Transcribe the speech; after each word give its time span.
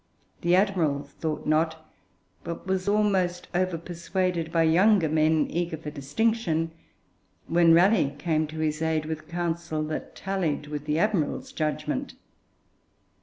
The 0.41 0.55
Admiral 0.55 1.03
thought 1.03 1.45
not, 1.45 1.85
but 2.43 2.65
was 2.65 2.87
almost 2.87 3.47
over 3.53 3.77
persuaded 3.77 4.51
by 4.51 4.63
younger 4.63 5.07
men, 5.07 5.45
eager 5.47 5.77
for 5.77 5.91
distinction, 5.91 6.71
when 7.45 7.75
Raleigh 7.75 8.15
came 8.17 8.47
to 8.47 8.57
his 8.57 8.81
aid 8.81 9.05
with 9.05 9.27
counsel 9.27 9.83
that 9.83 10.15
tallied 10.15 10.65
with 10.65 10.85
the 10.85 10.97
Admiral's 10.97 11.51
judgment. 11.51 12.15